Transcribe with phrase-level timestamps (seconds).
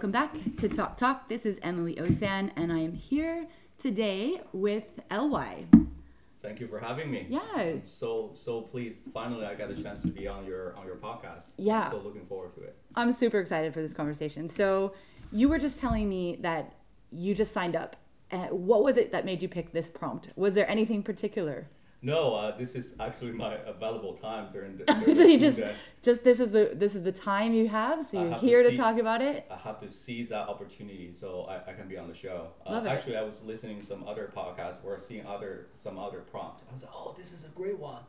[0.00, 1.28] welcome back to Talk Talk.
[1.28, 5.66] This is Emily Osan, and I am here today with LY.
[6.40, 7.26] Thank you for having me.
[7.28, 7.40] Yeah.
[7.54, 9.02] I'm so so pleased.
[9.12, 11.56] Finally, I got a chance to be on your on your podcast.
[11.58, 11.82] Yeah.
[11.82, 12.78] I'm so looking forward to it.
[12.94, 14.48] I'm super excited for this conversation.
[14.48, 14.94] So,
[15.32, 16.76] you were just telling me that
[17.12, 17.96] you just signed up.
[18.30, 20.32] Uh, what was it that made you pick this prompt?
[20.34, 21.68] Was there anything particular?
[22.02, 24.84] No, uh, this is actually my available time during the.
[25.00, 25.74] During so you just day.
[26.02, 28.06] just this is the this is the time you have.
[28.06, 29.46] So you're have here to see- talk about it.
[29.50, 32.48] I have to seize that opportunity so I, I can be on the show.
[32.66, 32.88] Uh, it.
[32.88, 36.62] Actually, I was listening to some other podcasts or seeing other some other prompt.
[36.70, 38.02] I was like, oh, this is a great one.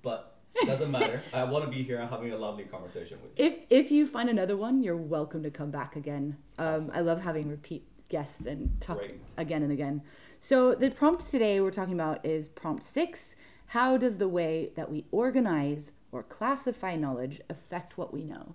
[0.00, 1.20] But doesn't matter.
[1.34, 3.44] I want to be here and having a lovely conversation with you.
[3.44, 6.38] If if you find another one, you're welcome to come back again.
[6.58, 6.92] Um, Awesome.
[6.94, 9.20] I love having repeat guests and talk Great.
[9.36, 10.00] again and again.
[10.40, 13.34] So the prompt today we're talking about is prompt six.
[13.66, 18.54] How does the way that we organize or classify knowledge affect what we know?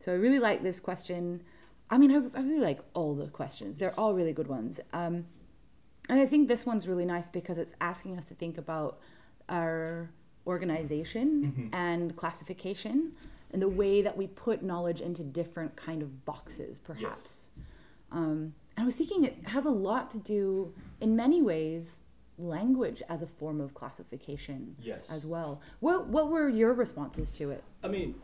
[0.00, 1.42] So I really like this question.
[1.90, 3.78] I mean, I, I really like all the questions.
[3.78, 4.80] They're all really good ones.
[4.92, 5.26] Um,
[6.08, 8.98] and I think this one's really nice because it's asking us to think about
[9.48, 10.10] our
[10.46, 13.12] organization and classification
[13.50, 17.50] and the way that we put knowledge into different kind of boxes, perhaps.
[18.12, 22.00] Um, and I was thinking it has a lot to do, in many ways,
[22.38, 25.10] language as a form of classification Yes.
[25.10, 25.60] as well.
[25.80, 27.64] What what were your responses to it?
[27.82, 28.14] I mean,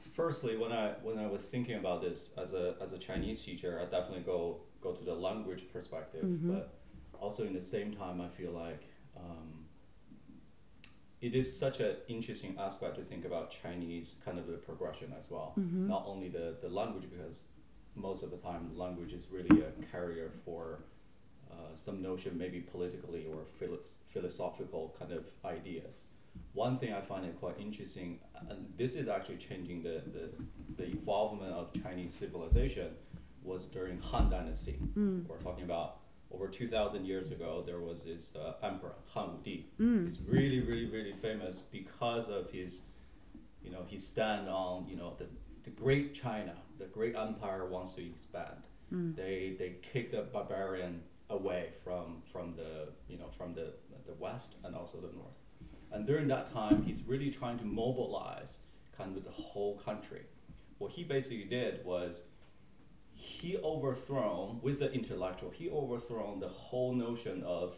[0.00, 3.78] firstly, when I when I was thinking about this as a as a Chinese teacher,
[3.80, 6.74] I definitely go go to the language perspective, but
[7.20, 8.82] also in the same time, I feel like
[9.16, 9.66] um,
[11.20, 15.30] it is such an interesting aspect to think about Chinese kind of the progression as
[15.30, 15.52] well.
[15.56, 17.48] Not only the the language because
[17.94, 20.80] most of the time language is really a carrier for
[21.50, 26.06] uh, some notion maybe politically or philos- philosophical kind of ideas
[26.52, 30.30] one thing I find it quite interesting, and this is actually changing the, the,
[30.76, 32.90] the involvement of Chinese civilization,
[33.42, 34.78] was during Han Dynasty.
[35.28, 35.98] We're talking about
[36.32, 39.64] over 2,000 years ago, there was this uh, emperor, Han Wudi.
[40.04, 42.82] He's really, really, really famous because of his,
[43.64, 45.26] you know, his stand on, you know, the,
[45.64, 48.66] the great China, the great empire wants to expand.
[48.92, 49.14] Mm.
[49.14, 53.74] They, they kick the barbarian away from, from the, you know, from the,
[54.06, 55.38] the west and also the north.
[55.92, 58.60] And during that time, he's really trying to mobilize
[58.96, 60.22] kind of the whole country.
[60.78, 62.24] What he basically did was
[63.12, 67.76] he overthrown with the intellectual, he overthrown the whole notion of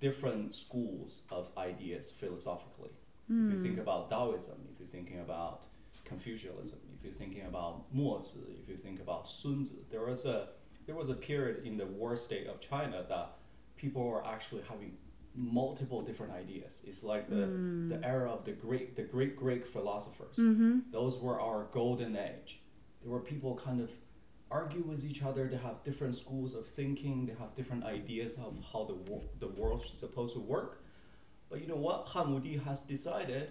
[0.00, 2.90] different schools of ideas philosophically.
[3.30, 3.82] If you think mm.
[3.82, 5.66] about Taoism, if you're thinking about
[6.06, 10.48] Confucianism, if you're thinking about Mozi, if you think about Sun Tzu, there was a
[10.86, 13.36] there was a period in the war state of China that
[13.76, 14.96] people were actually having
[15.34, 16.82] multiple different ideas.
[16.86, 18.00] It's like the, the mm.
[18.04, 20.36] era of the great the great Greek philosophers.
[20.36, 20.90] Mm-hmm.
[20.90, 22.60] Those were our golden age.
[23.02, 23.90] There were people kind of
[24.50, 25.46] argue with each other.
[25.46, 27.26] They have different schools of thinking.
[27.26, 30.82] They have different ideas of how the wo- the world is supposed to work.
[31.48, 32.08] But you know what?
[32.08, 33.50] Han Wudi has decided.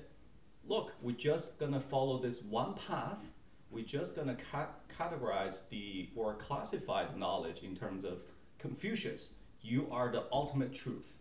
[0.66, 3.22] Look, we're just gonna follow this one path.
[3.70, 8.22] We're just gonna ca- categorize the or classify the knowledge in terms of
[8.60, 9.36] Confucius.
[9.62, 11.18] You are the ultimate truth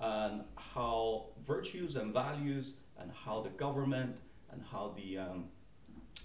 [0.00, 4.20] and how virtues and values and how the government
[4.52, 5.44] and how the um,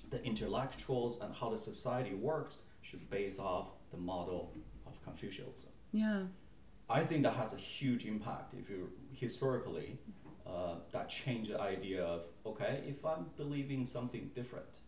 [0.09, 4.53] the intellectuals and how the society works should base off the model
[4.85, 5.72] of Confucianism.
[5.93, 6.23] Yeah.
[6.89, 9.97] I think that has a huge impact if you historically
[10.47, 14.79] uh, that changed the idea of okay if I'm believing something different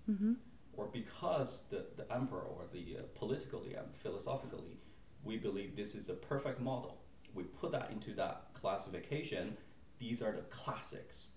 [0.76, 4.78] or because the, the emperor or the uh, politically and philosophically
[5.24, 7.02] we believe this is a perfect model
[7.34, 9.58] we put that into that classification
[10.00, 11.34] these are the classics.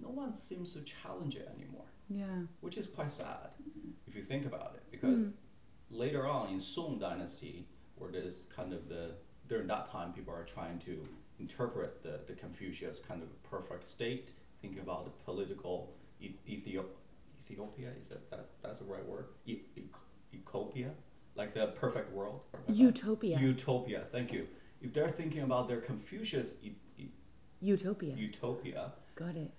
[0.00, 1.86] No one seems to challenge it anymore.
[2.10, 2.42] Yeah.
[2.60, 3.50] which is quite sad
[4.06, 5.32] if you think about it because
[5.90, 9.12] later on in Song dynasty where there's kind of the
[9.48, 14.32] during that time people are trying to interpret the, the Confucius kind of perfect state
[14.60, 16.94] thinking about the political e- Ethiop-
[17.44, 19.60] Ethiopia is that that's, that's the right word e-
[20.34, 20.90] Ecopia
[21.34, 23.38] like the perfect world Utopia.
[23.40, 24.46] utopia thank you
[24.80, 27.08] if they're thinking about their Confucius e- e-
[27.60, 28.14] Utopia.
[28.16, 29.50] utopia Got it.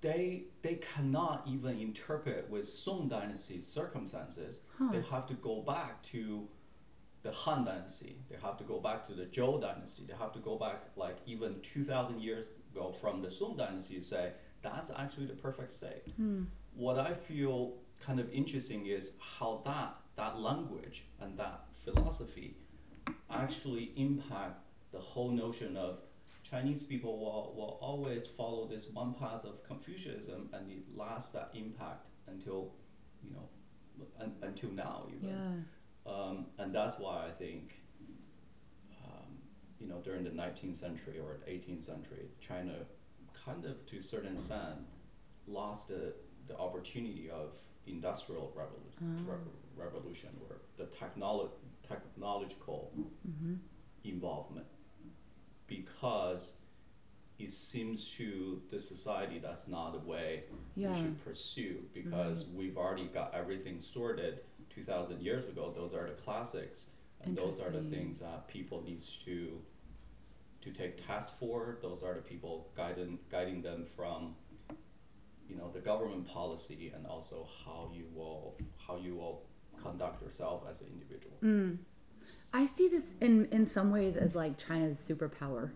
[0.00, 4.64] they they cannot even interpret with Song dynasty circumstances.
[4.92, 6.48] They have to go back to
[7.26, 8.16] the Han dynasty.
[8.30, 10.04] They have to go back to the Zhou dynasty.
[10.08, 13.96] They have to go back like even two thousand years ago from the Song dynasty
[13.96, 14.32] to say
[14.62, 16.04] that's actually the perfect state.
[16.16, 16.44] Hmm.
[16.74, 17.74] What I feel
[18.04, 22.56] kind of interesting is how that that language and that philosophy
[23.30, 24.60] actually impact
[24.92, 25.98] the whole notion of
[26.48, 31.50] Chinese people will, will always follow this one path of Confucianism and it lasts that
[31.54, 32.72] impact until,
[33.24, 33.48] you know,
[34.20, 35.28] un, until now even.
[35.28, 35.75] Yeah.
[36.06, 37.74] Um, and that's why I think,
[39.04, 39.38] um,
[39.80, 42.74] you know, during the 19th century or 18th century, China
[43.44, 44.78] kind of, to a certain extent,
[45.46, 46.12] lost the,
[46.46, 47.56] the opportunity of
[47.86, 51.50] industrial revolu- re- revolution or the technolo-
[51.88, 52.92] technological
[54.04, 54.66] involvement.
[55.66, 56.58] Because
[57.38, 60.44] it seems to the society that's not the way
[60.76, 60.92] Yeah.
[60.92, 64.40] we should pursue because we've already got everything sorted
[64.76, 66.90] 2000 years ago those are the classics
[67.24, 69.60] and those are the things that people needs to
[70.60, 74.34] to take tasks for those are the people guiding guiding them from
[75.48, 78.54] you know the government policy and also how you will
[78.86, 79.42] how you will
[79.82, 81.78] conduct yourself as an individual Mm.
[82.52, 85.70] I see this in in some ways as like China's superpower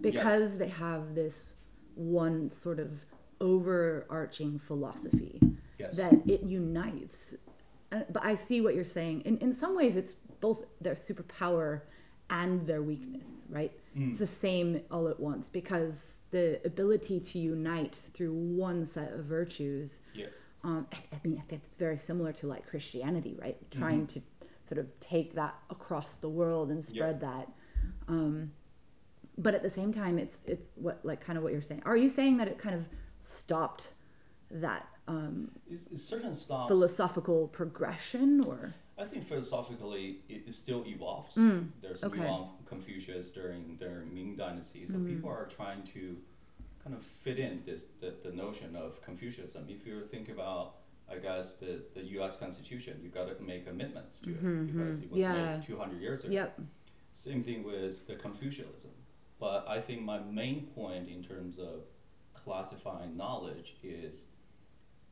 [0.00, 1.56] because they have this
[1.94, 3.04] one sort of
[3.40, 5.40] overarching philosophy
[5.78, 7.34] yes that it unites.
[7.90, 9.22] But I see what you're saying.
[9.22, 11.82] In in some ways, it's both their superpower
[12.28, 13.72] and their weakness, right?
[13.96, 19.24] It's the same all at once because the ability to unite through one set of
[19.24, 20.26] virtues yeah
[20.62, 23.56] um, I, I mean, it's very similar to like Christianity, right?
[23.70, 24.20] Trying to
[24.68, 27.48] sort of take that across the world and spread that.
[28.08, 28.52] Um,
[29.38, 31.82] but at the same time, it's it's what like kind of what you're saying.
[31.86, 32.84] Are you saying that it kind of
[33.18, 33.88] stopped
[34.50, 36.32] that um, it's, it's certain
[36.68, 41.34] philosophical progression, or I think philosophically it, it still evolves.
[41.34, 42.18] There's Mm, okay.
[42.18, 42.24] Mm.
[42.24, 46.16] Yuan Confucius during during Ming Dynasty, so people are trying to
[46.84, 49.64] kind of fit in this the, the notion of Confucianism.
[49.68, 50.76] If you think about,
[51.10, 52.38] I guess the, the U.S.
[52.38, 55.56] Constitution, you got to make amendments to it because it was Mm-hmm, Yeah.
[55.56, 56.32] made 200 years ago.
[56.32, 56.58] yep,
[57.12, 58.92] Same thing with the Confucianism.
[59.38, 61.84] But I think my main point in terms of
[62.34, 64.28] classifying knowledge is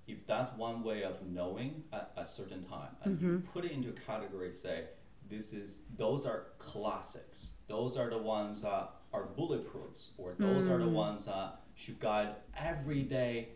[0.08, 3.50] if that's one way of knowing at a certain time and you mm-hmm.
[3.52, 4.84] put it into a category say
[5.28, 7.54] this is those are classics.
[7.68, 10.92] Those are the ones that are bulletproofs or those are the mm.
[10.92, 13.48] ones that should guide everyday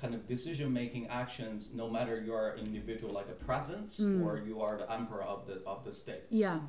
[0.00, 4.24] kind of decision making actions no matter you are individual like a president mm.
[4.24, 6.22] or you are the emperor of the of the state.
[6.30, 6.60] Yeah,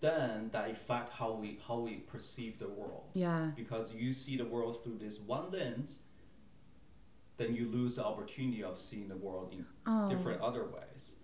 [0.00, 3.10] then that affect how we how we perceive the world.
[3.14, 6.02] Yeah, because you see the world through this one lens
[7.36, 10.08] then you lose the opportunity of seeing the world in Oh.
[10.08, 11.16] different other ways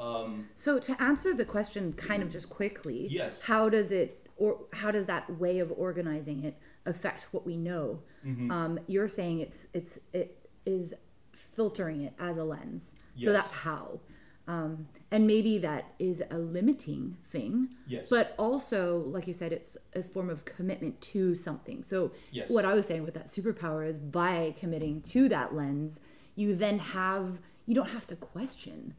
[0.00, 3.44] um, So to answer the question kind of just quickly, Yes.
[3.46, 8.02] how does it or how does that way of organizing it affect what we know?
[8.26, 8.50] Mm-hmm.
[8.50, 10.94] Um, you're saying it's it's it is
[11.34, 12.94] filtering it as a lens.
[13.14, 13.24] Yes.
[13.26, 14.00] So that's how.
[14.50, 17.68] Um, and maybe that is a limiting thing.
[17.86, 18.10] Yes.
[18.10, 21.82] But also, like you said, it's a form of commitment to something.
[21.84, 22.50] So Yes.
[22.50, 26.00] what I was saying with that superpower is by committing to that lens,
[26.34, 28.94] you then have you don't have to question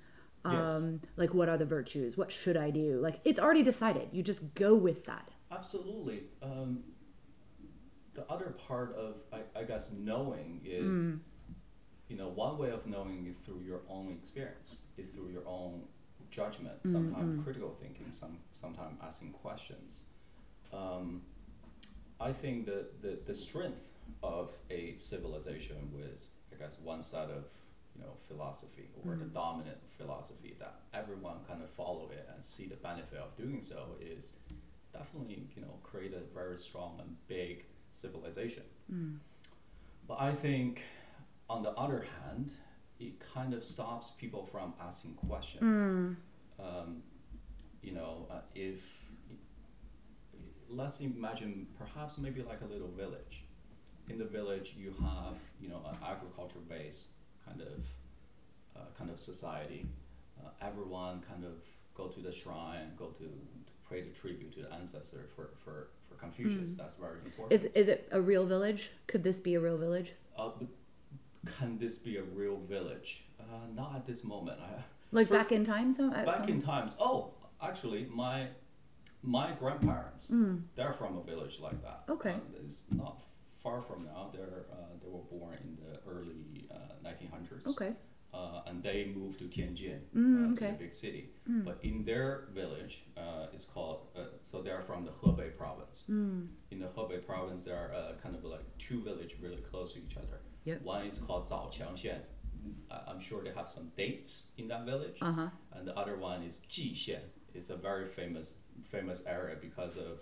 [0.46, 0.68] Yes.
[0.70, 4.24] um like what are the virtues what should i do like it's already decided you
[4.24, 6.84] just go with that absolutely um,
[8.16, 11.20] the other part of I, I guess knowing is Mm.
[12.12, 15.74] You know one way of knowing is through your own experience is through your own
[16.30, 20.06] judgment Mm, sometimes critical thinking some sometimes asking questions.
[20.74, 21.22] Um,
[22.20, 23.84] I think that the, the strength
[24.24, 27.46] of a civilization with I guess one set of
[27.96, 32.66] you know philosophy or the dominant philosophy that everyone kind of follow it and see
[32.68, 34.34] the benefit of doing so is
[34.94, 38.64] definitely you know create a very strong and big civilization.
[40.08, 40.84] But I think
[41.52, 42.54] on the other hand,
[43.00, 45.78] it kind of stops people from asking questions.
[46.60, 47.04] Um,
[47.82, 48.82] you know, uh, if
[50.70, 53.44] let's imagine perhaps maybe like a little village.
[54.08, 57.10] In the village, you have you know an agriculture based
[57.46, 57.80] kind of
[58.76, 59.86] uh, kind of society.
[60.40, 61.58] Uh, everyone kind of
[61.96, 65.90] go to the shrine, go to, to pray the tribute to the ancestor for for,
[66.08, 66.76] for Confucius.
[66.76, 67.52] That's very important.
[67.52, 70.52] is is it a real village could this be a real village uh,
[71.46, 73.26] can this be a real village?
[73.40, 73.44] Uh,
[73.76, 74.60] not at this moment.
[74.62, 76.96] I, like For- back in time so back some- in times.
[77.00, 78.48] Oh, actually, my
[79.24, 80.34] my grandparents
[80.76, 82.08] they're from a village like that.
[82.08, 82.14] Mm.
[82.16, 82.32] Okay.
[82.34, 83.22] Uh, it's not
[83.64, 84.30] far from now.
[84.34, 86.68] They're uh, they were born in the early
[87.04, 87.66] nineteen hundreds.
[87.68, 87.94] okay
[88.34, 90.68] Uh, and they moved to Tianjin, Mm, uh, okay.
[90.68, 91.24] to the big city.
[91.68, 92.30] But in their
[92.60, 92.94] village,
[93.24, 94.00] uh, it's called.
[94.16, 94.20] Uh,
[94.50, 96.00] so they are from the Hebei province.
[96.10, 96.48] Mm.
[96.74, 100.00] In the Hebei province, there are uh, kind of like two villages really close to
[100.06, 100.38] each other.
[100.66, 100.82] Yep.
[100.84, 102.20] One is called Zaoqiangxian.
[102.92, 105.18] I- I'm sure they have some dates in that village.
[105.22, 107.22] uh-huh And the other one is Jixian.
[107.54, 110.20] It's a very famous famous area because of,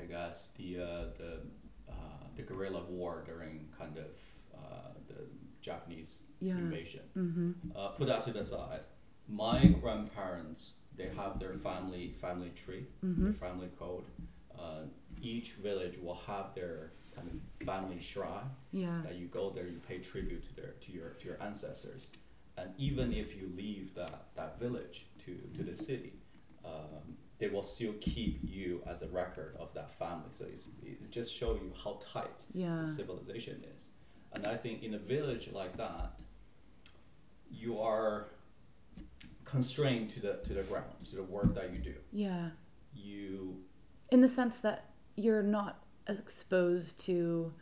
[0.00, 1.32] I guess the uh, the
[1.88, 4.10] uh, the guerrilla war during kind of
[4.54, 5.20] uh, the
[5.60, 6.56] Japanese Yeah.
[6.58, 7.02] invasion.
[7.16, 7.50] Mm-hmm.
[7.76, 8.84] Uh, put that to the side.
[9.28, 13.24] My grandparents, they have their family family tree, Mm-hmm.
[13.24, 14.04] their family code.
[14.58, 14.82] Uh,
[15.20, 16.92] each village will have their
[17.64, 19.00] family shrine Yeah.
[19.04, 22.12] that you go there, you pay tribute to their to your to your ancestors,
[22.56, 26.12] and even if you leave that that village to to the city,
[26.64, 30.30] um, they will still keep you as a record of that family.
[30.30, 32.80] So it's it just show you how tight Yeah.
[32.80, 33.90] the civilization is,
[34.32, 36.22] and I think in a village like that,
[37.50, 38.26] you are
[39.44, 41.94] constrained to the to the ground to the work that you do.
[42.12, 42.50] Yeah.
[42.94, 43.62] You
[44.10, 47.52] In the sense that you're not exposed to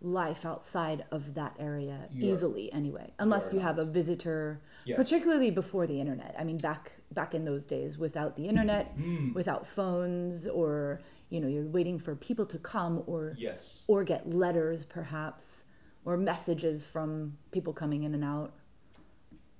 [0.00, 4.60] life outside of that area You are- easily anyway unless are you have a visitor
[4.84, 4.96] yes.
[4.96, 9.34] particularly before the internet i mean back back in those days without the internet Mm,
[9.34, 11.00] without phones or
[11.30, 13.84] you know you're waiting for people to come or yes.
[13.88, 15.64] or get letters perhaps
[16.04, 18.52] or messages from people coming in and out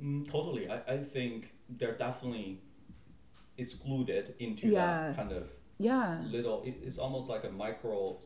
[0.00, 0.70] Mm, totally.
[0.70, 2.60] I, I think they're definitely
[3.56, 5.08] excluded into Yeah.
[5.08, 8.18] that kind of yeah little, it, it's almost like a micro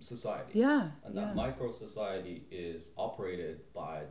[0.00, 0.52] society.
[0.54, 1.20] yeah And yeah.
[1.26, 4.02] that micro society is operated by,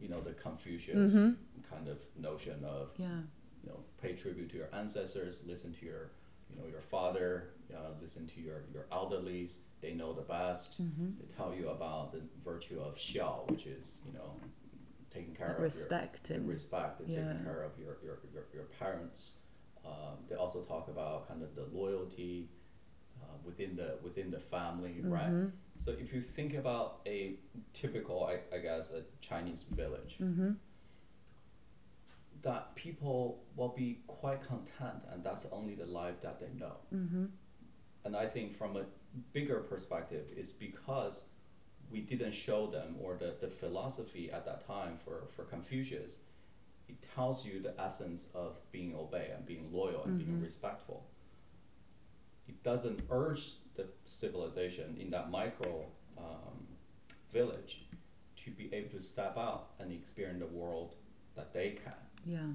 [0.00, 1.36] you know, the Confucius Mhm.
[1.68, 3.20] kind of notion of, yeah
[3.62, 6.10] you know, pay tribute to your ancestors, listen to your,
[6.48, 9.58] you know, your father, uh, listen to your, your elderlies.
[9.82, 10.82] They know the best.
[10.82, 11.10] mm-hmm.
[11.20, 14.30] They tell you about the virtue of xiao, which is, you know,
[15.12, 17.20] taking care That of your respect the and respect and yeah.
[17.28, 19.36] taking care of your, your, your, your parents.
[19.84, 22.48] Um, they also talk about kind of the loyalty
[23.22, 25.30] uh, within the within the family, right?
[25.30, 25.52] Mhm.
[25.78, 27.36] So if you think about a
[27.72, 30.56] typical, I, I guess, a Chinese village, Mhm.
[32.42, 36.76] that people will be quite content, and that's only the life that they know.
[36.92, 37.30] Mhm.
[38.04, 38.86] And I think from a
[39.32, 41.26] bigger perspective, it's because
[41.90, 46.20] we didn't show them, or the, the philosophy at that time for, for Confucius,
[46.90, 50.42] it tells you the essence of being obey and being loyal and being Mhm.
[50.42, 51.06] respectful.
[52.48, 53.44] It doesn't urge
[53.74, 55.86] the civilization in that micro
[56.18, 56.66] um,
[57.32, 57.86] village
[58.36, 60.96] to be able to step out and experience the world
[61.36, 61.94] that they can
[62.26, 62.50] yeah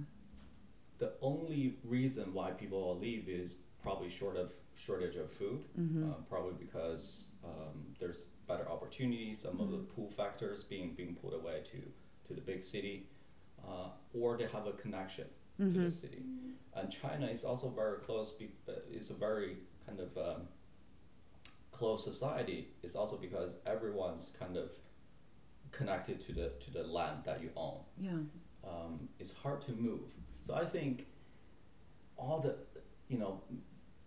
[0.97, 5.63] the only reason why people will leave is probably short of shortage of food.
[5.77, 6.09] Mhm.
[6.09, 9.39] Uh, probably because um, there's better opportunities.
[9.39, 11.77] Some of the pull factors being being pulled away to
[12.27, 13.07] to the big city,
[13.67, 15.85] uh, or they have a connection to Mhm.
[15.85, 16.23] the city.
[16.73, 18.31] And China is also very close.
[18.33, 20.47] Be, uh, it's a very kind of um,
[21.71, 22.73] close society.
[22.83, 24.73] It's also because everyone's kind of
[25.71, 28.17] connected to the to the land that you own yeah
[28.63, 30.09] um, it's hard to move.
[30.39, 31.05] So I think
[32.17, 32.55] all the,
[33.09, 33.41] you know,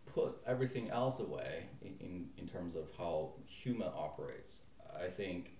[0.07, 4.65] put everything else away in, in, in terms of how human operates.
[4.99, 5.58] I think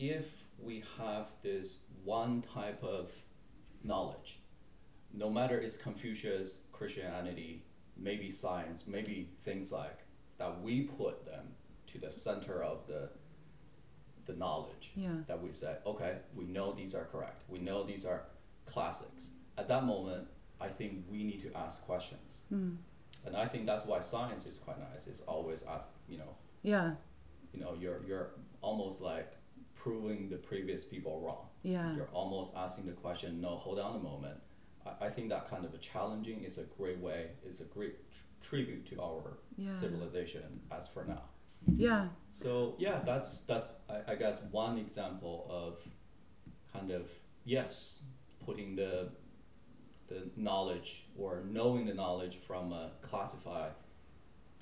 [0.00, 3.12] if we have this one type of
[3.84, 4.40] knowledge,
[5.12, 7.64] no matter it's Confucius, Christianity,
[7.96, 10.00] maybe science, maybe things like
[10.38, 11.48] that, we put them
[11.88, 13.10] to the center of the
[14.26, 17.44] the knowledge yeah that we say, okay, we know these are correct.
[17.48, 18.22] We know these are
[18.64, 19.32] classics.
[19.58, 20.28] At that moment,
[20.60, 22.44] I think we need to ask questions.
[22.52, 22.76] Mm.
[23.26, 25.06] And I think that's why science is quite nice.
[25.06, 26.92] It's always ask, you know, yeah
[27.52, 28.30] you know, you're you're
[28.62, 29.32] almost like
[29.82, 31.46] proving the previous people wrong.
[31.62, 34.38] yeah You're almost asking the question, no, hold on a moment.
[34.86, 37.20] I, I think that kind of a challenging is a great way,
[37.50, 39.22] is a great tr- tribute to our
[39.56, 41.22] yeah civilization as for now.
[41.86, 42.50] yeah So
[42.86, 45.72] yeah, that's that's I, I guess one example of
[46.74, 47.04] kind of
[47.44, 48.04] yes,
[48.46, 48.92] putting the
[50.08, 53.72] the knowledge or knowing the knowledge from a classified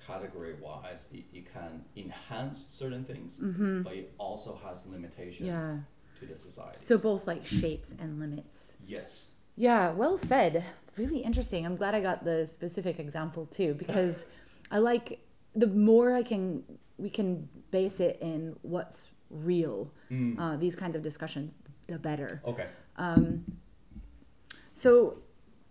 [0.06, 3.82] category wise, it, it can enhance certain things, mm-hmm.
[3.82, 5.76] but it also has limitation yeah
[6.18, 6.78] to the society.
[6.80, 9.34] so both like shapes and limits yes.
[9.54, 10.64] Yeah, well said.
[10.96, 11.66] Really interesting.
[11.66, 14.24] I'm glad I got the specific example too because
[14.70, 15.20] I like
[15.54, 16.62] the more I can
[16.96, 19.90] we can base it in what's real.
[20.10, 20.38] Mm.
[20.38, 21.54] Uh, these kinds of discussions,
[21.88, 22.42] the better.
[22.44, 22.66] Okay.
[22.96, 23.44] Um,
[24.72, 25.18] so,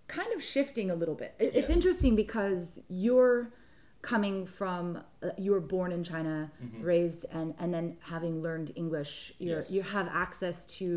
[0.07, 1.36] kind of shifting a little bit.
[1.39, 1.77] It, It's Yes.
[1.77, 3.51] interesting because you're
[4.12, 4.84] coming from
[5.22, 6.84] uh, you were born in China, Mhm.
[6.92, 9.72] raised and and then having learned English, you Yes.
[9.76, 10.88] you have access to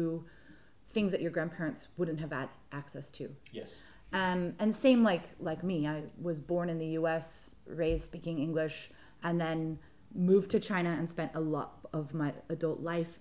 [0.95, 2.49] things that your grandparents wouldn't have had
[2.81, 3.25] access to.
[3.53, 3.83] Yes.
[4.13, 5.99] Um, and same like like me, I
[6.29, 8.77] was born in the U.S., raised speaking English,
[9.27, 9.79] and then
[10.15, 13.13] moved to China and spent a lot of my adult life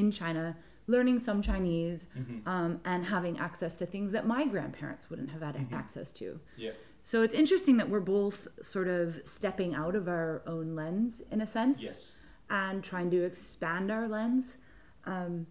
[0.00, 0.56] in China,
[0.94, 2.46] learning some Chinese, Mhm.
[2.54, 5.72] um, and having access to things that my grandparents wouldn't have had Mhm.
[5.82, 6.26] access to.
[6.56, 6.72] Yeah.
[7.08, 11.40] So it's interesting that we're both sort of stepping out of our own lens in
[11.40, 12.20] a sense Yes.
[12.50, 14.58] and trying to expand our lens.
[15.06, 15.46] Um,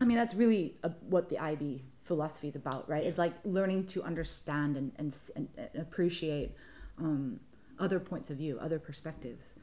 [0.00, 3.04] I mean, that's really uh what the IB philosophy is about, right?
[3.04, 6.56] It's like learning to understand and, and, and, and appreciate
[6.98, 7.38] um,
[7.78, 9.54] other points of view, other perspectives.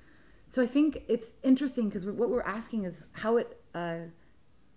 [0.48, 4.04] So I think it's interesting because what we're asking is how it uh,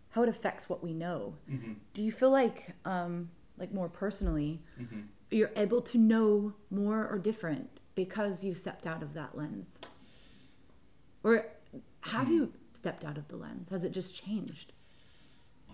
[0.09, 1.37] how it affects what we know.
[1.49, 1.75] Mm-hmm.
[1.95, 5.03] Do you feel like um, like more personally, Mm-hmm.
[5.33, 9.79] You're able to know more or different because you stepped out of that lens,
[11.23, 11.47] or
[12.03, 12.35] have Hmm.
[12.35, 13.69] you stepped out of the lens?
[13.69, 14.73] Has it just changed?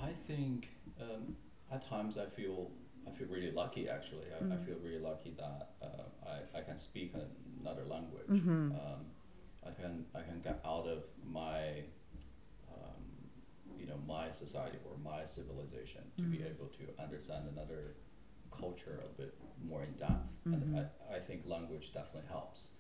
[0.01, 0.69] I think
[1.01, 1.37] um,
[1.71, 2.71] at times I feel
[3.07, 4.27] I feel really lucky actually.
[4.33, 4.67] I, I Mm.
[4.67, 7.15] feel really lucky that uh, I, I can speak
[7.61, 8.29] another language.
[8.29, 8.73] Mm-hmm.
[8.73, 9.01] Um,
[9.67, 11.85] I can I can get out of my
[12.73, 13.03] um,
[13.79, 16.51] you know my society or my civilization to be Mm.
[16.53, 17.95] able to understand another
[18.51, 19.35] culture a bit
[19.69, 20.33] more in depth.
[20.47, 20.55] Mm-hmm.
[20.75, 22.71] And I, I think language definitely helps.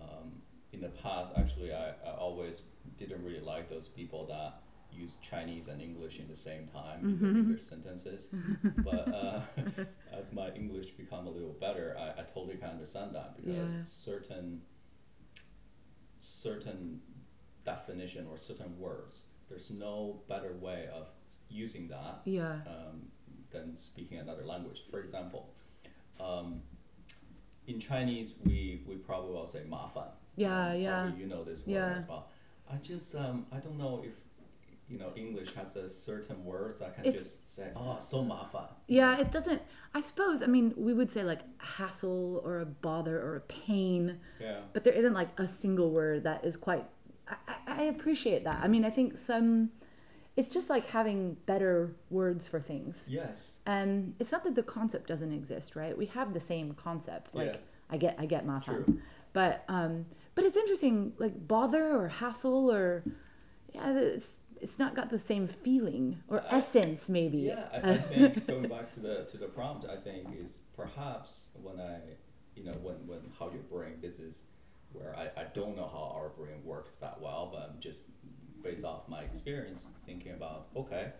[0.00, 2.62] Um, in the past, actually, I, I always
[2.96, 4.62] didn't really like those people that
[4.92, 7.56] use Chinese and English in the same time in their Mm-hmm.
[7.58, 8.30] Sentences.
[8.84, 9.40] but uh,
[10.18, 13.84] as my English become a little better, I, I totally can understand that because Yeah.
[13.84, 14.62] certain
[16.18, 17.00] certain
[17.64, 21.08] definition or certain words, there's no better way of
[21.48, 22.60] using that Yeah.
[22.66, 23.10] um,
[23.52, 24.82] than speaking another language.
[24.90, 25.50] For example,
[26.20, 26.62] um,
[27.66, 31.10] in Chinese, we, we probably will say "mafan." Yeah, um, yeah.
[31.16, 31.94] You know this word yeah.
[31.94, 32.28] as well.
[32.72, 34.14] I just, um, I don't know if,
[34.88, 38.68] you know, English has a certain words I can it's, just say, oh, so mafan."
[38.88, 39.62] Yeah, it doesn't,
[39.94, 44.20] I suppose, I mean, we would say like hassle or a bother or a pain.
[44.40, 44.60] Yeah.
[44.72, 46.84] But there isn't like a single word that is quite,
[47.28, 48.60] I, I appreciate that.
[48.62, 49.70] I mean, I think some
[50.36, 53.04] it's just like having better words for things.
[53.08, 53.58] Yes.
[53.66, 55.96] And it's not that the concept doesn't exist, right?
[55.96, 57.34] We have the same concept.
[57.34, 57.60] Like Yeah.
[57.90, 59.00] I get, I get my True.
[59.34, 61.12] but um, but it's interesting.
[61.18, 63.04] Like bother or hassle or
[63.74, 67.38] yeah, it's it's not got the same feeling or I- essence maybe.
[67.38, 71.50] Yeah, I, I think going back to the to the prompt, I think is perhaps
[71.62, 71.98] when I,
[72.56, 73.94] you know, when when how your brain.
[74.00, 74.46] This is
[74.94, 78.10] where I, I don't know how our brain works that well, but I'm just
[78.62, 81.12] based off my experience thinking about okay,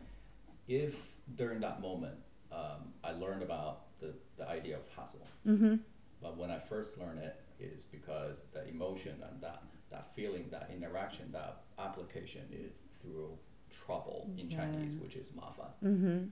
[0.69, 2.15] if during that moment
[2.53, 5.77] um, I learned about the the idea of hassle, Mm-hmm.
[6.23, 10.47] but when I first learned it, it is because the emotion and that that feeling,
[10.51, 13.37] that interaction, that application is through
[13.71, 14.57] trouble in Yeah.
[14.59, 15.71] Chinese, which is mafan.
[15.85, 16.25] Mm-hmm.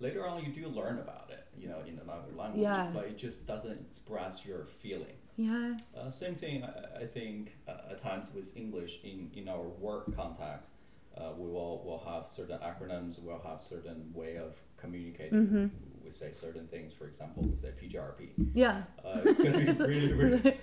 [0.00, 2.90] later on you do learn about it you know in another language Yeah.
[2.94, 5.76] but it just doesn't express your feeling Yeah.
[5.96, 10.04] uh, same thing I, I think uh, at times with english in, in our work
[10.16, 10.72] context
[11.16, 15.66] uh, we will will have certain acronyms we'll have certain way of communicating Mm-hmm.
[16.04, 18.20] we say certain things for example we say pgrp
[18.64, 18.82] Yeah.
[19.04, 20.56] uh, it's going to be really really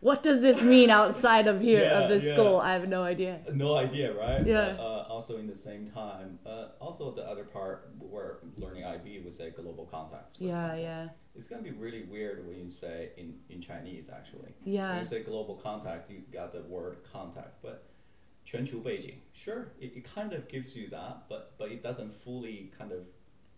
[0.00, 2.32] what does this mean outside of here Yeah, of this yeah.
[2.34, 2.56] school?
[2.68, 3.40] I have no idea.
[3.54, 4.46] no idea, right?
[4.46, 4.76] Yeah.
[4.86, 9.32] Uh, also in the same time, uh, also the other part where learning IB would
[9.32, 10.36] say global contexts.
[10.38, 10.82] yeah, example.
[10.82, 11.08] yeah.
[11.34, 14.52] It's gonna be really weird when you say in, in Chinese actually.
[14.64, 14.90] Yeah.
[14.90, 17.76] When you say global context, you got the word contact, but
[18.44, 22.92] 全球背景, sure, it, it kind of gives you that, but but it doesn't fully kind
[22.92, 23.00] of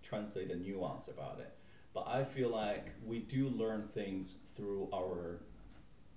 [0.03, 1.53] translate the nuance about it.
[1.93, 5.41] But I feel like we do learn things through our,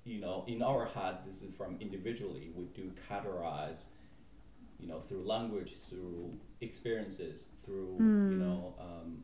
[0.05, 1.15] you know, in our head.
[1.25, 2.51] This is from individually.
[2.55, 3.89] We do categorize
[4.81, 8.75] you know, through language, through experiences, through you know.
[8.79, 9.23] Um,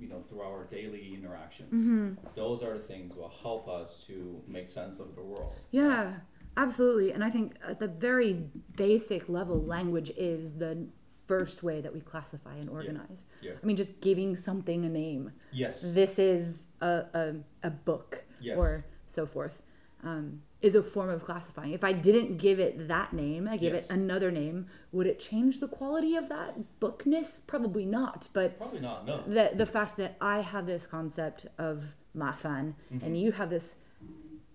[0.00, 2.14] you know, through our daily interactions, Mm-hmm.
[2.36, 5.54] those are the things will help us to make sense of the world.
[5.72, 6.18] yeah,
[6.56, 7.10] absolutely.
[7.10, 8.34] And I think at the very
[8.76, 10.86] basic level, language is the
[11.26, 13.24] first way that we classify and organize.
[13.40, 13.52] Yeah.
[13.60, 15.32] I mean, just giving something a name.
[15.52, 15.94] Yes.
[15.94, 17.34] This is a, a,
[17.64, 18.58] a book Yes.
[18.58, 19.58] or so forth.
[20.04, 21.72] Um, is a form of classifying.
[21.72, 23.88] If I didn't give it that name, I give Yes.
[23.90, 27.40] it another name, would it change the quality of that bookness?
[27.46, 28.28] Probably not.
[28.32, 29.06] But Probably not.
[29.06, 29.22] No.
[29.26, 33.04] the the fact that I have this concept of mafan Mm-hmm.
[33.04, 33.76] and you have this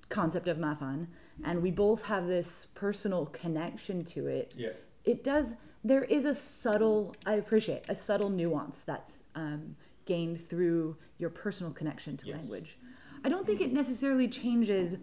[0.10, 1.08] concept of mafan
[1.44, 4.70] and we both have this personal connection to it Yeah.
[5.06, 5.54] it does
[5.84, 9.76] there is a subtle i appreciate a subtle nuance that's um,
[10.06, 12.36] gained through your personal connection to Yes.
[12.38, 12.78] language
[13.24, 14.98] i don't think it necessarily changes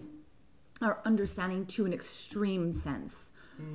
[0.80, 3.32] our understanding to an extreme sense.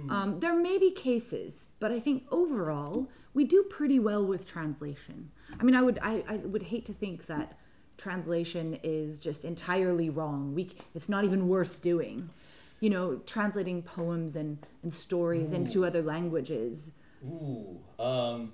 [0.10, 5.30] Um, there may be cases but i think overall we do pretty well with translation.
[5.60, 7.60] I mean i would i, I would hate to think that
[7.98, 10.56] translation is just entirely wrong.
[10.56, 12.32] We it's not even worth doing.
[12.80, 16.92] You know translating poems and, and stories into other languages.
[17.24, 17.80] Ooh.
[18.00, 18.54] Um,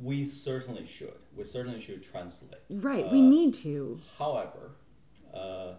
[0.00, 1.18] we certainly should.
[1.36, 2.62] We certainly should translate.
[2.70, 4.00] right we Uh, need to.
[4.18, 4.70] However,
[5.34, 5.74] uh,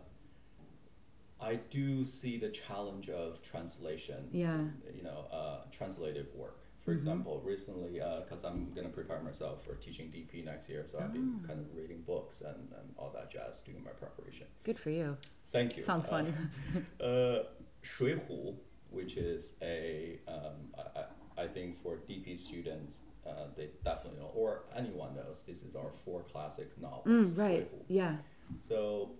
[1.43, 4.29] I do see the challenge of translation.
[4.31, 4.57] Yeah.
[4.95, 6.59] You know, uh, translative work.
[6.83, 6.97] For mm-hmm.
[6.97, 10.99] example, recently, because uh, I'm going to prepare myself for teaching DP next year, so
[10.99, 11.05] oh.
[11.05, 11.47] I've been ah.
[11.47, 14.47] kind of reading books and, and all that jazz, doing my preparation.
[14.63, 15.17] Good for you.
[15.51, 15.83] Thank you.
[15.83, 16.51] Sounds fun.
[16.99, 17.39] Uh,
[17.81, 18.55] Shui uh, Shuihu,
[18.89, 24.63] which is a um, I, I think for DP students, uh, they definitely know, or
[24.75, 27.07] anyone knows, this is our four classics novels.
[27.07, 27.71] Mm, right.
[27.87, 28.17] Yeah.
[28.57, 29.11] So.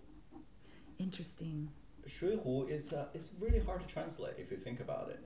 [1.00, 1.70] Interesting
[2.08, 5.20] shui hu is uh, it's really hard to translate if you think about it.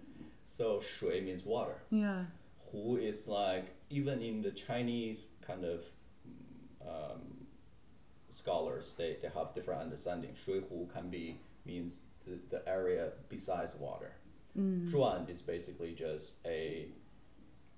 [0.44, 1.78] So shui means water.
[1.90, 2.26] Yeah.
[2.72, 5.84] Hu is like even in the Chinese kind of
[6.82, 7.22] um,
[8.30, 10.32] scholars, they, they have different understanding.
[10.36, 14.14] Shui hu can be means the, the area besides water.
[14.58, 14.90] Mm.
[14.90, 16.88] Zhuan is basically just a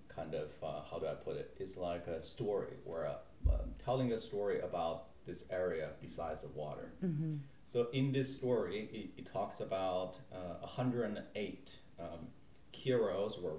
[0.07, 1.55] kind of uh, how do I put it?
[1.59, 3.51] It's like a story or uh,
[3.83, 6.91] telling a story about this area besides the water.
[7.03, 7.35] Mm-hmm.
[7.69, 12.07] So in this story, it, it talks about uh, 108 um,
[12.71, 13.57] heroes were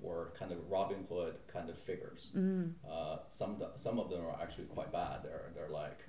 [0.00, 2.32] were kind of Robin Hood kind of figures.
[2.34, 2.72] Mm.
[2.90, 5.24] Uh, some some of them are actually quite bad.
[5.24, 6.06] They're they're like,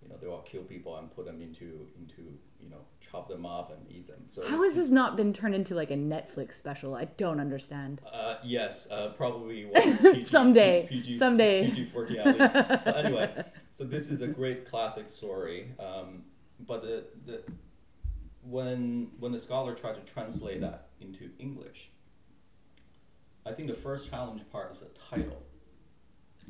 [0.00, 3.44] you know, they will kill people and put them into into you know chop them
[3.44, 4.22] up and eat them.
[4.28, 6.94] So How has this not been turned into like a Netflix special?
[6.94, 8.00] I don't understand.
[8.12, 11.68] Uh, yes, uh, probably PG, Someday, PG, someday.
[11.68, 12.54] PG fourteen at least.
[12.54, 15.72] but anyway, so this is a great classic story.
[15.80, 16.22] Um,
[16.66, 17.42] but the, the
[18.42, 21.90] when when the scholar tried to translate that into English,
[23.44, 25.42] I think the first challenge part is the title.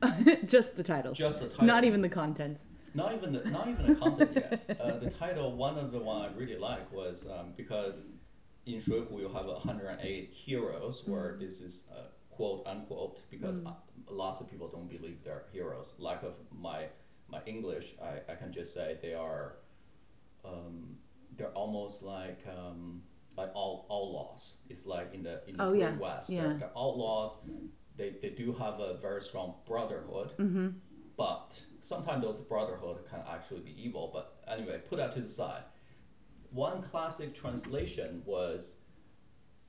[0.47, 1.13] Just the title.
[1.13, 1.65] Just the title.
[1.65, 2.65] Not even the contents.
[2.95, 4.79] Not even the not even the content yet.
[4.81, 8.07] Uh, the title, one of the one I really like was um, because
[8.67, 13.73] in 水浒 you have 108 heroes, where this is uh, quote unquote because uh,
[14.11, 15.95] lots of people don't believe they're heroes.
[15.99, 16.87] Lack of my
[17.29, 19.57] my English, I, I can just say they are
[20.47, 20.97] um,
[21.37, 23.03] they're almost like um,
[23.37, 24.57] like all outlaws.
[24.71, 26.43] It's like in the in the Oh, yeah, West, yeah.
[26.43, 27.39] they're, they're outlaws.
[27.97, 30.69] They, they do have a very strong brotherhood, Mm-hmm.
[31.17, 34.11] but sometimes those brotherhood can actually be evil.
[34.13, 35.63] But anyway, put that to the side.
[36.51, 38.81] One classic translation was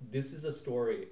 [0.01, 1.07] this is a story,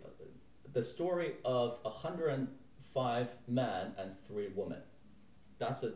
[0.73, 4.81] the story of 105 men and three women.
[5.57, 5.93] That's a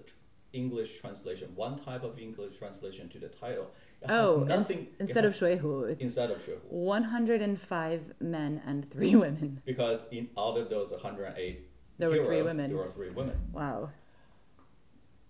[0.53, 3.71] English translation, one type of English translation to the title.
[4.01, 6.63] It oh, nothing, instead has, of Shuihu, it's instead of Shuihu.
[6.69, 9.61] 105 men and three women.
[9.65, 12.69] Because in out of those 108 there heroes, were three women.
[12.69, 13.37] There were three women.
[13.51, 13.89] Wow.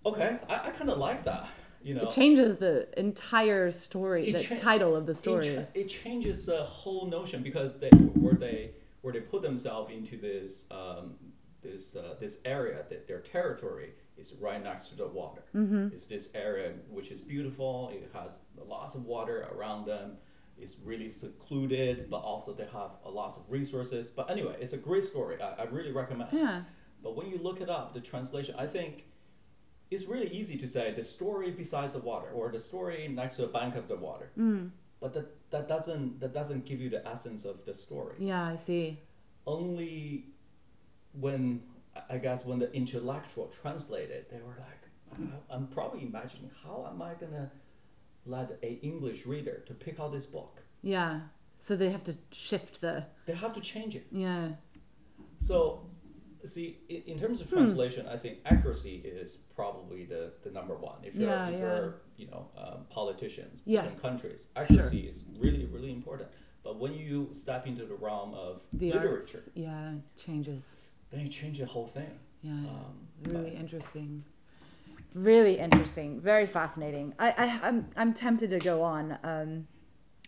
[0.05, 1.47] Okay, I, I kind of like that.
[1.81, 5.47] You know, it changes the entire story, the cha- title of the story.
[5.47, 9.91] It, cha- it, changes the whole notion because they were they were they put themselves
[9.93, 11.15] into this um,
[11.61, 15.43] this uh, this area, their territory is right next to the water.
[15.55, 15.87] Mm-hmm.
[15.93, 17.89] It's this area which is beautiful.
[17.93, 20.17] It has lots of water around them.
[20.57, 24.11] It's really secluded, but also they have a lots of resources.
[24.11, 25.41] But anyway, it's a great story.
[25.41, 26.29] I, I really recommend.
[26.33, 26.63] yeah.
[27.01, 29.05] But when you look it up, the translation, I think
[29.89, 33.43] it's really easy to say the story besides the water or the story next to
[33.43, 34.31] the bank of the water.
[34.37, 34.71] Mm.
[34.99, 38.15] But that, that doesn't that doesn't give you the essence of the story.
[38.19, 38.99] Yeah, I see.
[39.47, 40.25] Only
[41.13, 41.61] when
[42.09, 44.83] I guess when the intellectual translated, they were like,
[45.31, 47.51] uh, I'm probably imagining how am I gonna
[48.25, 50.61] let a English reader to pick out this book?
[50.81, 51.21] Yeah.
[51.59, 53.07] So they have to shift the.
[53.25, 54.07] They have to change it.
[54.11, 54.49] Yeah.
[55.37, 55.85] So,
[56.45, 57.43] see, in, in terms Hmm.
[57.45, 60.97] of translation, I think accuracy is probably the, the number one.
[61.03, 61.59] If you're, Yeah, if yeah.
[61.59, 63.85] you're you know, um, politicians Yeah.
[63.87, 66.29] in countries, accuracy is really, really important.
[66.63, 69.49] But when you step into the realm of The literature, arts.
[69.55, 70.63] Yeah, changes.
[71.11, 72.11] Then you change the whole thing.
[72.41, 72.51] Yeah.
[72.53, 74.23] Um, really interesting.
[75.13, 76.21] Really interesting.
[76.21, 77.13] Very fascinating.
[77.19, 79.17] I, I I'm I'm tempted to go on.
[79.23, 79.67] Um,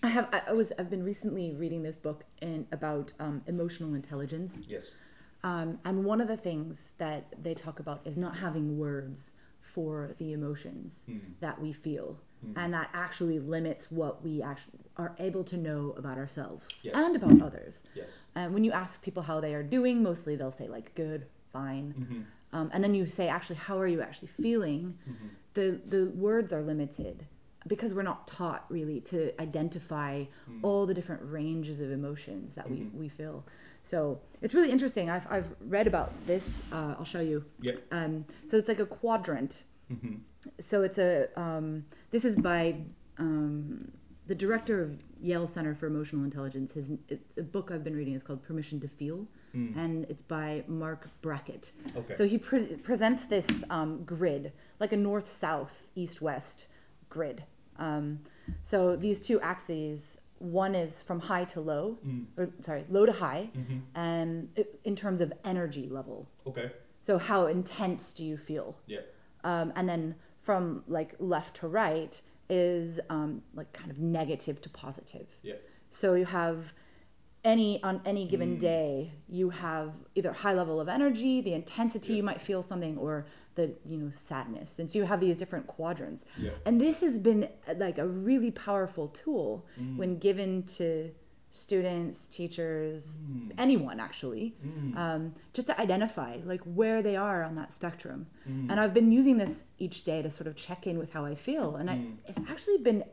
[0.04, 4.60] I have I was I've been recently reading this book in about um, emotional intelligence.
[4.68, 4.98] yes.
[5.44, 10.14] Um, and one of the things that they talk about is not having words for
[10.20, 11.18] the emotions Hmm.
[11.40, 12.20] that we feel.
[12.56, 16.96] And that actually limits what we actually are able to know about ourselves Yes.
[16.96, 17.84] and about others.
[17.96, 18.26] Yes.
[18.36, 21.94] And when you ask people how they are doing, mostly they'll say like good, fine.
[22.00, 22.22] Mm-hmm.
[22.54, 24.98] Um, and then you say actually how are you actually feeling?
[25.10, 25.28] Mm-hmm.
[25.54, 27.26] The the words are limited
[27.68, 30.60] because we're not taught really to identify Mm.
[30.64, 32.92] all the different ranges of emotions that Mhm.
[32.94, 33.46] we, we feel.
[33.84, 35.10] So it's really interesting.
[35.12, 36.62] I've, I've read about this.
[36.72, 37.46] Uh, I'll show you.
[37.62, 37.84] Yep.
[37.92, 39.64] Um, so it's like a quadrant.
[39.92, 40.16] Mm-hmm.
[40.60, 42.78] So it's a um, this is by
[43.18, 43.92] um,
[44.28, 46.74] the director of Yale Center for Emotional Intelligence.
[46.74, 48.14] His it's a book I've been reading.
[48.16, 51.72] It's called Permission to Feel, and it's by Marc Brackett.
[51.96, 52.14] Okay.
[52.14, 56.68] So he pre- presents this um, grid, like a north south, east west
[57.10, 57.44] grid.
[57.78, 58.20] Um,
[58.64, 62.26] so these two axes one is from high to low, Mm.
[62.36, 63.78] or sorry, low to high, Mm-hmm.
[63.94, 64.50] and
[64.84, 66.28] in terms of energy level.
[66.48, 66.72] Okay.
[67.00, 68.76] So how intense do you feel?
[68.88, 69.02] Yeah.
[69.44, 72.14] Um, and then from like left to right
[72.50, 75.28] is um, like kind of negative to positive.
[75.44, 75.60] Yeah.
[75.92, 76.74] So you have
[77.44, 78.60] any on any given Mm.
[78.60, 83.26] day, you have either high level of energy, the intensity you might feel something, or
[83.56, 84.80] the you know sadness.
[84.80, 86.22] And so you have these different quadrants.
[86.38, 86.52] Yeah.
[86.66, 89.98] And this has been uh, like a really powerful tool Mm.
[89.98, 91.12] when given to
[91.52, 93.52] students, teachers, Mm.
[93.58, 94.96] anyone actually, Mm.
[94.98, 98.28] um, just to identify like where they are on that spectrum.
[98.50, 98.72] Mm.
[98.72, 101.36] And I've been using this each day to sort of check in with how I
[101.36, 102.18] feel, and I, Mm.
[102.26, 103.04] it's actually been,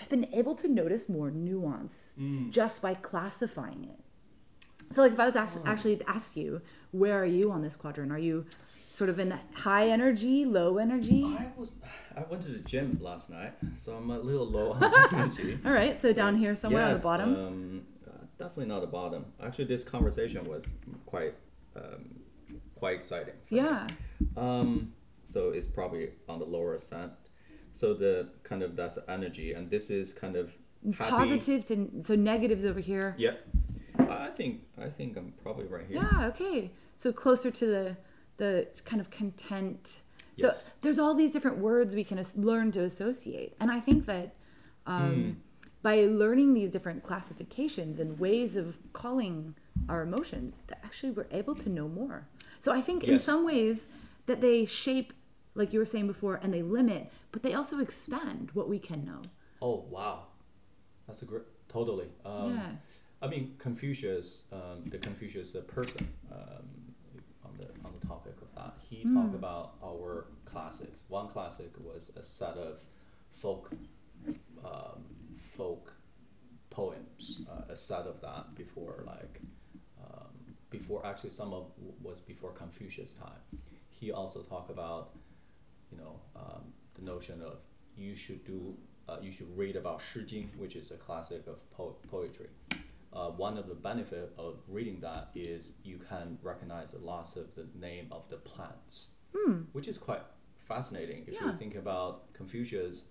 [0.00, 2.50] I've been able to notice more nuance Mm.
[2.50, 4.00] just by classifying it.
[4.90, 5.70] So like if I was actually, Oh.
[5.70, 8.10] actually to ask you, where are you on this quadrant?
[8.12, 8.46] Are you
[8.94, 11.24] sort of in high energy, low energy?
[11.24, 11.74] I was.
[12.16, 15.58] I went to the gym last night, so I'm a little low on energy.
[15.64, 17.34] All right, so down here somewhere on the bottom.
[17.34, 19.26] Um, uh, definitely not the bottom.
[19.42, 20.68] Actually, this conversation was
[21.06, 21.34] quite
[21.74, 22.20] um,
[22.76, 23.34] quite exciting.
[23.48, 23.88] yeah.
[24.36, 24.92] Um,
[25.24, 27.10] so it's probably on the lower side.
[27.72, 30.54] So the kind of that's energy, and this is kind of
[30.96, 31.10] happy.
[31.10, 33.16] Positive to so negatives over here.
[33.18, 33.32] Yeah,
[33.98, 35.96] I I think I think I'm probably right here.
[36.00, 36.70] Yeah, okay.
[36.96, 37.96] So closer to the
[38.36, 40.00] the kind of content.
[40.38, 40.74] So Yes.
[40.82, 44.34] there's all these different words we can as- learn to associate, and I think that
[44.86, 45.30] um, Hmm.
[45.82, 49.54] by learning these different classifications and ways of calling
[49.88, 52.28] our emotions, that actually we're able to know more.
[52.60, 53.88] So I think in some ways
[54.26, 55.12] that they shape,
[55.54, 59.04] like you were saying before, and they limit, but they also expand what we can
[59.06, 59.22] know.
[59.62, 60.26] Oh wow,
[61.06, 62.08] that's a great totally.
[62.26, 62.72] Um, yeah.
[63.22, 66.66] I mean, Confucius, um, the Confucius person, um,
[67.44, 69.14] on the on the topic of that, he Hmm.
[69.14, 71.02] talked about our classics.
[71.08, 72.84] One classic was a set of
[73.30, 73.72] folk,
[74.64, 75.94] um, folk
[76.70, 79.40] poems, uh, a set of that before like,
[80.02, 81.70] um, before actually some of
[82.02, 83.40] was before Confucius time.
[83.90, 85.16] He also talked about,
[85.90, 87.58] you know, um, the notion of
[87.96, 88.76] you should do,
[89.08, 92.48] uh, you should read about Shi Jing, which is a classic of po- poetry
[93.14, 97.54] uh, one of the benefit of reading that is you can recognize a lots of
[97.54, 99.14] the name of the plants,
[99.72, 100.22] which is quite
[100.58, 101.22] fascinating.
[101.26, 101.52] If you Yeah.
[101.56, 103.06] think about Confucius,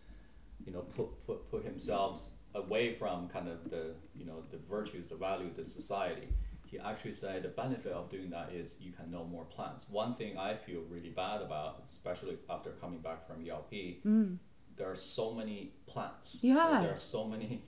[0.65, 5.09] you know, put, put, put himself away from kind of the, you know, the virtues,
[5.09, 6.27] the value of the society.
[6.65, 9.87] He actually said the benefit of doing that is you can know more plants.
[9.89, 13.73] One thing I feel really bad about, especially after coming back from ELP,
[14.75, 16.43] there are so many plants.
[16.43, 16.79] Yeah.
[16.81, 17.63] There are so many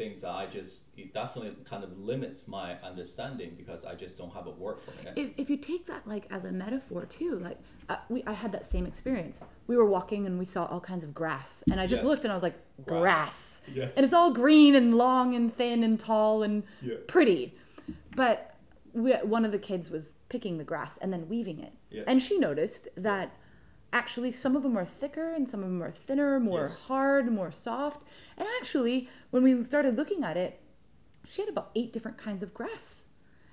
[0.00, 4.32] things that I just it definitely kind of limits my understanding because I just don't
[4.38, 5.12] have a word for it.
[5.22, 7.58] if, if you take that like as a metaphor too like
[7.90, 11.04] uh, we, i had that same experience we were walking and we saw all kinds
[11.04, 12.08] of grass and i just Yes.
[12.08, 13.62] looked and i was like grass, Grass.
[13.74, 13.96] Yes.
[13.96, 16.94] and it's all green and long and thin and tall and Yeah.
[17.06, 17.54] pretty
[18.16, 18.54] but
[18.94, 22.04] we, one of the kids was picking the grass and then weaving it Yeah.
[22.06, 23.26] and she noticed that
[23.92, 26.86] actually some of them are thicker and some of them are thinner more Yes.
[26.88, 28.02] hard more soft
[28.36, 30.60] and actually when we started looking at it
[31.28, 33.06] she had about eight different kinds of grass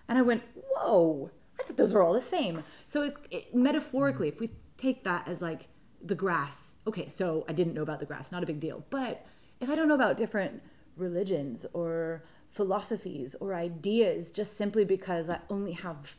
[0.08, 2.64] and I went, whoa, I thought those were all the same.
[2.86, 5.68] So it, it, metaphorically, if we take that as like
[6.02, 8.86] the grass, okay, so I didn't know about the grass, not a big deal.
[8.90, 9.26] But
[9.60, 10.62] if I don't know about different
[10.96, 16.16] religions or philosophies or ideas just simply because I only have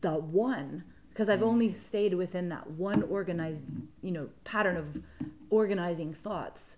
[0.00, 3.70] the one, because I've only stayed within that one organized,
[4.02, 5.02] you know, pattern of
[5.50, 6.76] organizing thoughts,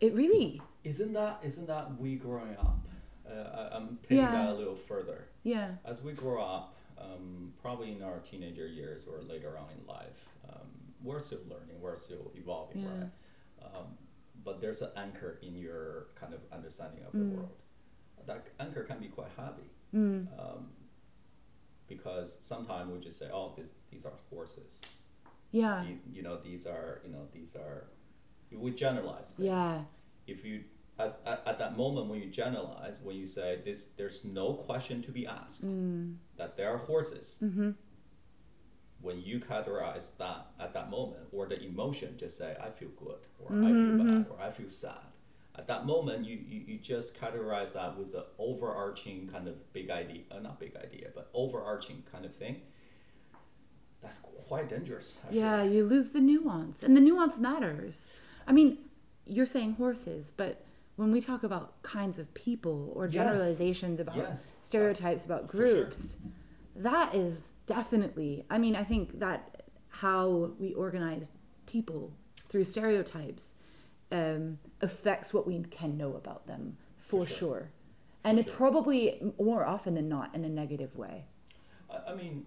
[0.00, 2.78] it really, Isn't that isn't that we growing up?
[3.28, 3.32] Uh,
[3.72, 4.32] I, I'm taking Yeah.
[4.32, 5.24] that a little further.
[5.42, 9.86] yeah, As we grow up, um, probably in our teenager years or later on in
[9.86, 10.66] life, um,
[11.02, 12.88] we're still learning, we're still evolving, Yeah.
[12.88, 13.10] right?
[13.64, 13.86] Um,
[14.44, 17.30] but there's an anchor in your kind of understanding of Mm.
[17.30, 17.62] the world.
[18.26, 19.70] That anchor can be quite heavy.
[19.94, 20.26] Mm.
[20.38, 20.70] Um,
[21.88, 24.82] because sometimes we just say, "Oh, this, these are horses."
[25.50, 27.84] yeah, The- you know, these are you know these are.
[28.50, 29.46] We generalize things.
[29.46, 29.82] yeah,
[30.26, 30.64] If you
[30.98, 35.02] as, at, at that moment when you generalize, when you say this, there's no question
[35.02, 36.16] to be asked mm.
[36.38, 37.38] that there are horses.
[37.44, 37.70] Mm-hmm.
[39.00, 43.20] When you categorize that at that moment, or the emotion, just say I feel good,
[43.38, 45.06] or I Mm-hmm, feel bad, or I feel sad.
[45.58, 49.90] At that moment, you, you, you just categorize that with an overarching kind of big
[49.90, 52.60] idea, uh, not big idea, but overarching kind of thing.
[54.00, 55.18] That's quite dangerous.
[55.26, 55.40] I feel.
[55.40, 58.04] Yeah, you lose the nuance, and the nuance matters.
[58.46, 58.78] I mean,
[59.26, 63.14] you're saying horses, but when we talk about kinds of people or Yes.
[63.14, 65.82] generalizations about Yes, stereotypes about for sure.
[65.84, 66.16] groups,
[66.76, 68.44] that is definitely.
[68.48, 71.28] I mean, I think that how we organize
[71.66, 72.12] people
[72.48, 73.54] through stereotypes
[74.12, 77.36] um, affects what we can know about them for, sure.
[77.36, 77.70] sure.
[78.24, 78.54] and For it sure.
[78.56, 81.24] probably more often than not in a negative way.
[81.90, 82.46] I, I mean,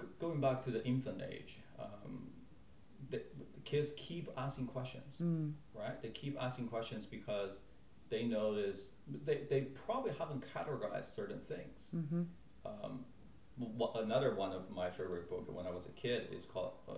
[0.00, 2.28] g- going back to the infant age, um,
[3.10, 5.52] the, the kids keep asking questions, Mm.
[5.74, 6.00] right?
[6.02, 7.62] They keep asking questions because
[8.08, 8.92] they notice
[9.24, 11.94] they, they probably haven't categorized certain things.
[11.96, 12.22] Mm-hmm.
[12.64, 13.04] Um,
[13.96, 16.72] another one of my favorite book when I was a kid is called.
[16.88, 16.92] Uh,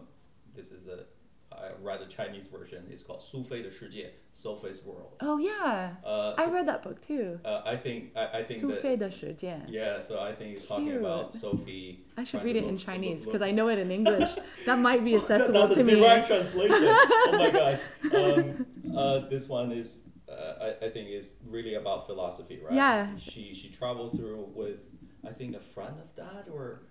[0.54, 1.04] this is a
[1.53, 2.85] I read the Chinese version.
[2.89, 5.17] It's called 苏菲的世界, Sophie's World.
[5.19, 7.39] Oh yeah, Uh, I so, read that book too.
[7.43, 9.65] uh, I think I, I think 苏 that 菲的时间.
[9.67, 9.99] yeah.
[9.99, 10.99] So I think it's talking Cute.
[11.01, 12.05] about Sophie.
[12.15, 13.91] I should trying read to it in look- Chinese look- because I know it in
[13.91, 14.29] English.
[14.65, 15.95] that might be That- accessible That's to a me.
[15.95, 16.77] direct translation.
[16.81, 17.81] oh my gosh.
[18.13, 22.73] Um, uh, this one is, uh, I, I think, is really about philosophy, right?
[22.73, 23.17] Yeah.
[23.17, 24.87] She she traveled through with,
[25.27, 26.83] I think, a friend of that or,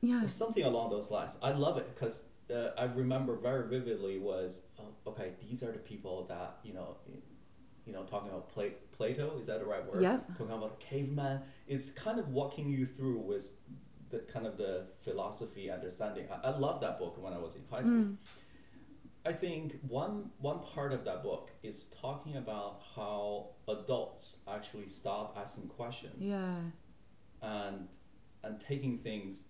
[0.00, 0.24] Yeah.
[0.24, 1.38] or something along those lines.
[1.42, 5.31] I love it because uh, I remember very vividly was oh, okay.
[5.47, 6.97] These are the people that you know.
[7.87, 10.03] You know, talking about Pla- Plato, is that the right word?
[10.03, 10.19] Yeah.
[10.37, 13.57] Talking about the caveman is kind of walking you through with
[14.11, 16.27] the kind of the philosophy understanding.
[16.31, 17.95] I, I love that book when I was in high school.
[17.95, 18.17] Mm.
[19.25, 25.35] I think one one part of that book is talking about how adults actually stop
[25.39, 26.55] asking questions Yeah.
[27.41, 27.87] and
[28.43, 29.43] and taking things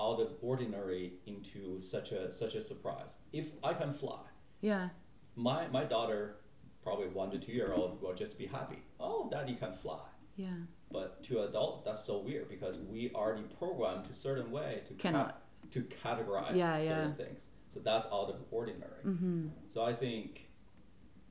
[0.00, 3.18] out of ordinary into such a such a surprise.
[3.32, 4.20] If I can fly,
[4.60, 4.88] Yeah.
[5.36, 6.36] my my daughter,
[6.82, 8.78] probably one to two year old, will just be happy.
[8.98, 10.00] Oh, daddy can fly.
[10.36, 10.54] Yeah.
[10.90, 15.40] But to adult, that's so weird because we already programmed to certain way to Cannot.
[15.70, 17.24] to categorize Yeah, certain yeah.
[17.24, 17.50] things.
[17.68, 19.02] So that's out of ordinary.
[19.04, 19.48] Mm-hmm.
[19.66, 20.50] So I think,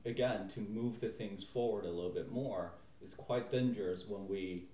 [0.04, 4.68] again, to move the things forward a little bit more is quite dangerous when we.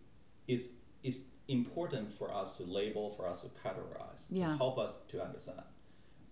[0.46, 0.72] is
[1.03, 4.52] it's important for us to label, for us to categorize, Yeah.
[4.52, 5.62] to help us to understand.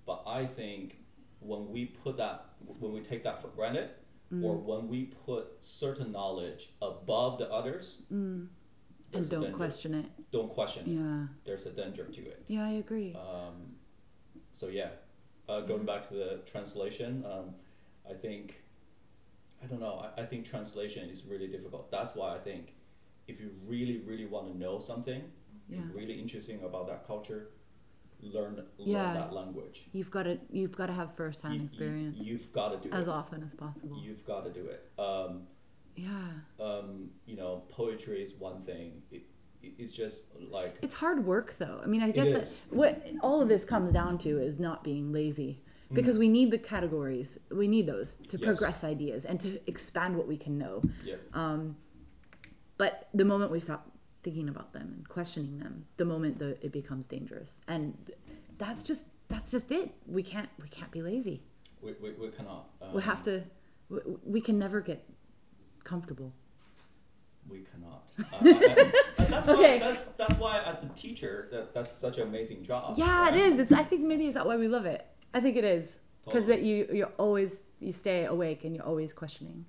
[0.04, 0.98] But I think
[1.40, 2.44] when we put that,
[2.78, 3.90] when we take that for granted,
[4.32, 4.42] Mm.
[4.44, 8.48] or when we put certain knowledge above the others, Mm.
[9.12, 10.06] And don't question it.
[10.32, 10.94] Don't question it.
[10.94, 11.28] Yeah.
[11.44, 12.44] There's a danger to it.
[12.48, 13.14] Yeah, I agree.
[13.14, 13.76] Um,
[14.52, 14.90] so yeah,
[15.48, 17.54] uh, going back to the translation, um,
[18.08, 18.62] I think,
[19.62, 20.00] I don't know.
[20.00, 21.90] I, I think translation is really difficult.
[21.90, 22.74] That's why I think,
[23.28, 25.22] if you really really want to know something,
[25.68, 25.80] Yeah.
[25.94, 27.50] really interesting about that culture,
[28.20, 29.12] learn learn Yeah.
[29.14, 29.88] that language.
[29.92, 32.94] You've got to you've got to have firsthand You- you- experience you've got to do
[32.94, 33.02] as it.
[33.02, 33.98] As often as possible.
[34.02, 34.90] You've got to do it.
[34.98, 35.46] Um,
[35.96, 36.30] yeah.
[36.60, 39.02] um, you know, poetry is one thing.
[39.10, 39.22] It,
[39.62, 41.80] it- it's just like It's hard work though.
[41.82, 45.12] I mean, I guess that- what all of this comes down to is not being
[45.12, 45.62] lazy.
[45.90, 45.94] Mm.
[45.94, 47.38] Because we need the categories.
[47.50, 48.44] We need those to Yes.
[48.44, 50.82] progress ideas and to expand what we can know.
[51.04, 51.76] yeah, Um,
[52.78, 53.90] but the moment we stop
[54.22, 57.60] thinking about them and questioning them, the moment that it becomes dangerous.
[57.68, 57.96] And
[58.58, 59.90] that's just that's just it.
[60.06, 61.42] We can't we can't be lazy.
[61.82, 62.68] we, we, we cannot.
[62.82, 63.44] Um, we have to.
[63.88, 65.08] We, we can never get
[65.84, 66.32] comfortable.
[67.48, 68.12] We cannot.
[69.18, 69.78] Uh, and that's Okay.
[69.78, 72.94] why that's that's why as a teacher that that's such an amazing job.
[72.96, 73.34] Yeah, it right?
[73.34, 73.58] is.
[73.58, 73.72] It's.
[73.72, 75.04] I think maybe is that why we love it.
[75.34, 76.56] I think it is because Totally.
[76.56, 79.66] that you you're always you stay awake and you're always questioning.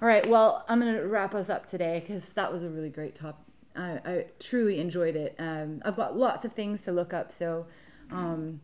[0.00, 0.26] All right.
[0.26, 3.40] Well, I'm gonna wrap us up today because that was a really great topic.
[3.74, 5.34] I, I truly enjoyed it.
[5.38, 7.66] Um, I've got lots of things to look up, so
[8.10, 8.60] um,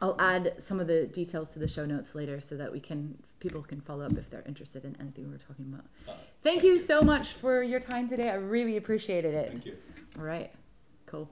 [0.00, 3.18] I'll add some of the details to the show notes later so that we can
[3.40, 5.86] people can follow up if they're interested in anything we're talking about.
[6.08, 8.30] Uh, Thank you so much for your time today.
[8.30, 9.50] I really appreciated it.
[9.50, 9.76] Thank you.
[10.18, 10.52] All right.
[11.06, 11.28] Cool.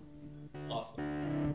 [0.70, 1.54] Awesome.